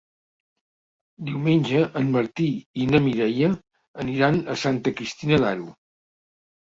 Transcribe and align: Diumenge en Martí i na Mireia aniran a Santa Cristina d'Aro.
Diumenge 1.27 1.83
en 2.01 2.09
Martí 2.15 2.47
i 2.85 2.89
na 2.93 3.03
Mireia 3.09 3.51
aniran 4.05 4.41
a 4.55 4.59
Santa 4.63 4.95
Cristina 5.03 5.41
d'Aro. 5.45 5.69